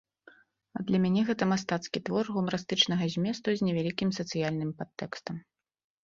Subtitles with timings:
[0.77, 5.35] А для мяне гэта мастацкі твор гумарыстычнага зместу з невялікім сацыяльным падтэкстам.